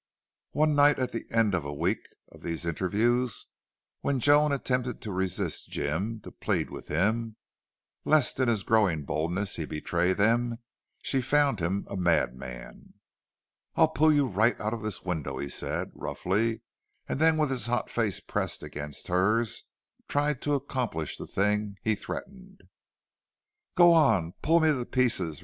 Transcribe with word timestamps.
One 0.53 0.73
night 0.73 0.97
at 0.97 1.11
the 1.11 1.25
end 1.29 1.53
of 1.53 1.63
a 1.63 1.71
week 1.71 2.07
of 2.31 2.41
these 2.41 2.65
interviews, 2.65 3.45
when 3.99 4.19
Joan 4.19 4.51
attempted 4.51 4.99
to 5.03 5.11
resist 5.11 5.69
Jim, 5.69 6.19
to 6.21 6.31
plead 6.31 6.71
with 6.71 6.87
him, 6.87 7.35
lest 8.03 8.39
in 8.39 8.47
his 8.47 8.63
growing 8.63 9.03
boldness 9.03 9.57
he 9.57 9.65
betray 9.67 10.13
them, 10.13 10.57
she 11.03 11.21
found 11.21 11.59
him 11.59 11.85
a 11.87 11.95
madman. 11.95 12.95
"I'll 13.75 13.89
pull 13.89 14.11
you 14.11 14.25
right 14.25 14.59
out 14.59 14.73
of 14.73 14.81
this 14.81 15.03
window," 15.03 15.37
he 15.37 15.49
said, 15.49 15.91
roughly, 15.93 16.61
and 17.07 17.19
then 17.19 17.37
with 17.37 17.51
his 17.51 17.67
hot 17.67 17.87
face 17.87 18.19
pressed 18.19 18.63
against 18.63 19.07
hers 19.07 19.65
tried 20.07 20.41
to 20.41 20.55
accomplish 20.55 21.15
the 21.15 21.27
thing 21.27 21.77
he 21.83 21.93
threatened. 21.93 22.61
"Go 23.75 23.93
on 23.93 24.33
pull 24.41 24.61
me 24.61 24.69
to 24.71 24.83
pieces!" 24.83 25.39